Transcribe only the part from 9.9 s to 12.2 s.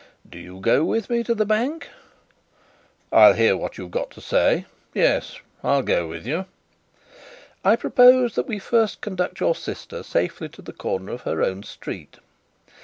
safely to the corner of her own street.